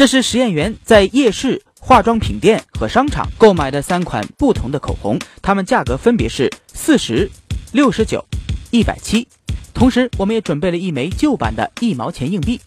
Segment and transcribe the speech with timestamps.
[0.00, 7.30] 这是实验员在夜市、化妆品店和商场购买的三款不同的口红，它们价格分别是四十、
[7.72, 8.24] 六十九、
[8.70, 9.28] 一百七。
[9.74, 12.58] 同时，我们也准备了一枚旧版的一毛钱硬币。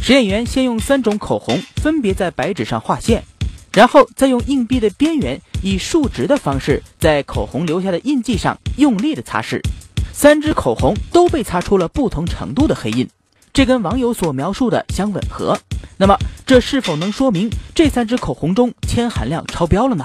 [0.00, 3.22] 实验员先用三种口红分别在白纸上画线，
[3.74, 9.60] 然后再用硬币的边缘以竖直的方式在口红留下的印记上用力的擦拭。
[10.14, 13.06] 三支口红都被擦出了不同程度的黑印，
[13.52, 15.58] 这跟网友所描述的相吻合。
[16.04, 20.04] 那么，这是否能说明这三支口红中铅含量超标了呢？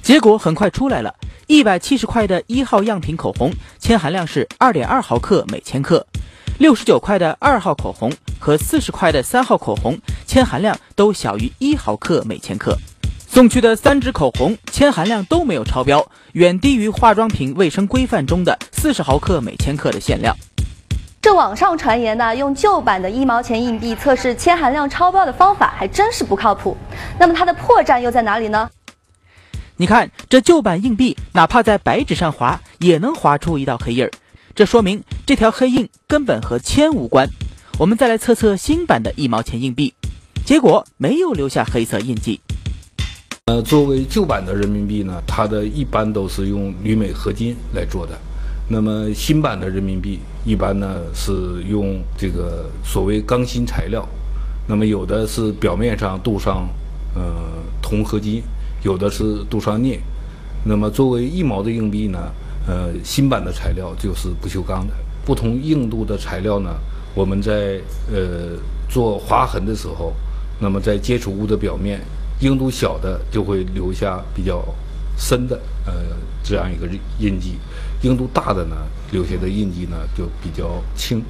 [0.00, 1.12] 结果很快出来了，
[1.48, 6.06] 一百七十块的一号样品口红铅含量是二点二毫克每千克。
[6.58, 12.76] 六十九块的二号口红和四十块的三号口红铅含量都小于一毫克每千克，
[13.28, 20.36] 送去的三支口红铅含量都没有超标，远低于化妆品卫生规范中的四十毫克每千克的限量。
[21.20, 26.76] 这网上传言呢，用旧版的一毛钱硬币测试铅含量超标的方法还真是不靠谱。
[27.18, 28.70] 那么它的破绽又在哪里呢？
[29.76, 34.10] 你看这旧版硬币，哪怕在白纸上划，也能划出一道黑印儿。
[34.54, 37.28] 这说明这条黑印根本和铅无关。
[37.76, 39.92] 我们再来测测新版的一毛钱硬币，
[40.44, 42.38] 结果没有留下黑色印记。
[43.46, 48.16] 呃，作为旧版的人民币呢，它的一般都是用铝镁合金来做的。
[48.68, 51.32] 那么新版的人民币一般呢是
[51.68, 54.08] 用这个所谓钢芯材料。
[54.68, 56.68] 那么有的是表面上镀上
[57.16, 57.22] 呃
[57.82, 58.40] 铜合金，
[58.84, 59.98] 有的是镀上镍。
[60.64, 62.30] 那么作为一毛的硬币呢？
[62.66, 64.94] 呃，新版的材料就是不锈钢的。
[65.24, 66.70] 不同硬度的材料呢，
[67.14, 67.80] 我们在
[68.12, 70.12] 呃做划痕的时候，
[70.58, 72.00] 那么在接触物的表面，
[72.40, 74.62] 硬度小的就会留下比较
[75.16, 75.92] 深的呃
[76.42, 77.58] 这样一个印印记，
[78.02, 78.76] 硬度大的呢
[79.12, 81.22] 留下的印记呢就比较轻。